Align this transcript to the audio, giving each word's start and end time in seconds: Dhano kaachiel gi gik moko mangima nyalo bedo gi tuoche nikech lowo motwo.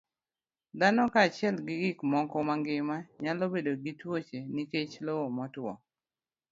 Dhano 0.79 1.03
kaachiel 1.13 1.55
gi 1.65 1.75
gik 1.81 1.99
moko 2.11 2.37
mangima 2.47 2.97
nyalo 3.23 3.43
bedo 3.53 3.71
gi 3.83 3.91
tuoche 3.99 4.39
nikech 4.55 4.93
lowo 5.05 5.25
motwo. 5.37 5.71